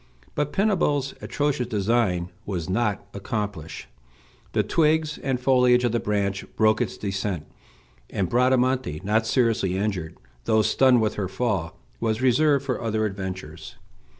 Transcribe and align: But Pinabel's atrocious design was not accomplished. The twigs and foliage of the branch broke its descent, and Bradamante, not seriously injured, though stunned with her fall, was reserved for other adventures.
But 0.33 0.51
Pinabel's 0.51 1.13
atrocious 1.21 1.67
design 1.67 2.31
was 2.43 2.67
not 2.67 3.05
accomplished. 3.13 3.85
The 4.53 4.63
twigs 4.63 5.19
and 5.19 5.39
foliage 5.39 5.83
of 5.83 5.91
the 5.91 5.99
branch 5.99 6.43
broke 6.55 6.81
its 6.81 6.97
descent, 6.97 7.45
and 8.09 8.27
Bradamante, 8.27 9.01
not 9.03 9.27
seriously 9.27 9.77
injured, 9.77 10.17
though 10.45 10.63
stunned 10.63 11.01
with 11.01 11.13
her 11.21 11.27
fall, 11.27 11.77
was 11.99 12.19
reserved 12.19 12.65
for 12.65 12.81
other 12.81 13.05
adventures. 13.05 13.75